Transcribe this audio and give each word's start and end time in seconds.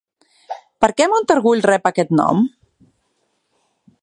Per 0.85 0.89
què 1.01 1.07
Montargull 1.11 1.63
rep 1.67 1.87
aquest 1.93 2.17
nom? 2.23 2.43